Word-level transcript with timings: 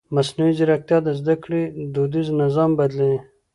مصنوعي 0.15 0.53
ځیرکتیا 0.57 0.97
د 1.03 1.09
زده 1.19 1.35
کړې 1.43 1.61
دودیز 1.93 2.27
نظام 2.41 2.69
بدلوي. 2.79 3.19